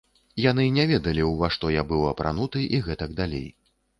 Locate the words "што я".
1.57-1.83